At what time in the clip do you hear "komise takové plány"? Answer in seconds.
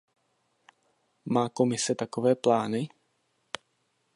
1.49-2.89